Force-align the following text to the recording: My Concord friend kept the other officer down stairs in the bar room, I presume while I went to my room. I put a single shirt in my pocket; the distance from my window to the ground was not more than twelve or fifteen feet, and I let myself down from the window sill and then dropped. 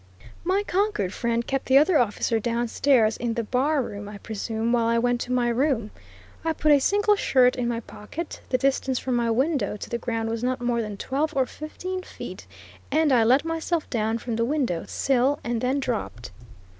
My 0.43 0.63
Concord 0.65 1.13
friend 1.13 1.45
kept 1.45 1.67
the 1.67 1.77
other 1.77 1.99
officer 1.99 2.39
down 2.39 2.67
stairs 2.69 3.17
in 3.17 3.35
the 3.35 3.43
bar 3.43 3.83
room, 3.83 4.09
I 4.09 4.17
presume 4.17 4.71
while 4.71 4.87
I 4.87 4.97
went 4.97 5.21
to 5.21 5.31
my 5.31 5.47
room. 5.49 5.91
I 6.43 6.53
put 6.53 6.71
a 6.71 6.79
single 6.79 7.15
shirt 7.15 7.55
in 7.55 7.67
my 7.67 7.81
pocket; 7.81 8.41
the 8.49 8.57
distance 8.57 8.97
from 8.97 9.15
my 9.15 9.29
window 9.29 9.77
to 9.77 9.89
the 9.91 9.99
ground 9.99 10.29
was 10.29 10.43
not 10.43 10.59
more 10.59 10.81
than 10.81 10.97
twelve 10.97 11.35
or 11.35 11.45
fifteen 11.45 12.01
feet, 12.01 12.47
and 12.89 13.11
I 13.13 13.23
let 13.23 13.45
myself 13.45 13.87
down 13.91 14.17
from 14.17 14.37
the 14.37 14.43
window 14.43 14.85
sill 14.87 15.37
and 15.43 15.61
then 15.61 15.79
dropped. 15.79 16.31